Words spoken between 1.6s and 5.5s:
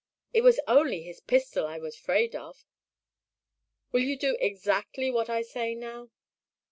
I was 'fraid of." "Will you do exactly what I